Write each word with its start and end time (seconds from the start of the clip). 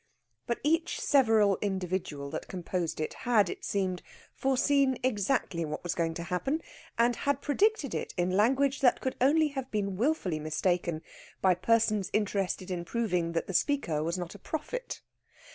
But 0.47 0.59
each 0.63 0.99
several 0.99 1.59
individual 1.61 2.31
that 2.31 2.47
composed 2.47 2.99
it 2.99 3.13
had, 3.13 3.51
it 3.51 3.63
seemed, 3.63 4.01
foreseen 4.33 4.97
exactly 5.03 5.63
what 5.63 5.83
was 5.83 5.93
going 5.93 6.15
to 6.15 6.23
happen, 6.23 6.63
and 6.97 7.17
had 7.17 7.39
predicted 7.39 7.93
it 7.93 8.11
in 8.17 8.31
language 8.31 8.79
that 8.79 8.99
could 8.99 9.15
only 9.21 9.49
have 9.49 9.69
been 9.69 9.97
wilfully 9.97 10.39
mistaken 10.39 11.03
by 11.39 11.53
persons 11.53 12.09
interested 12.13 12.71
in 12.71 12.83
proving 12.83 13.33
that 13.33 13.45
the 13.45 13.53
speaker 13.53 14.01
was 14.03 14.17
not 14.17 14.33
a 14.33 14.39
prophet. 14.39 15.01